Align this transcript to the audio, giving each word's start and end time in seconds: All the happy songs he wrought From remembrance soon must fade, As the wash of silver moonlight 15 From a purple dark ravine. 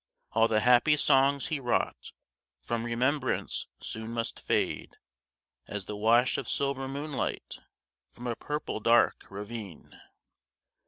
All 0.31 0.47
the 0.47 0.61
happy 0.61 0.97
songs 0.97 1.49
he 1.49 1.59
wrought 1.59 2.11
From 2.63 2.83
remembrance 2.85 3.67
soon 3.83 4.09
must 4.09 4.39
fade, 4.39 4.97
As 5.67 5.85
the 5.85 5.95
wash 5.95 6.39
of 6.39 6.49
silver 6.49 6.87
moonlight 6.87 7.59
15 7.59 7.65
From 8.09 8.25
a 8.25 8.35
purple 8.35 8.79
dark 8.79 9.25
ravine. 9.29 9.93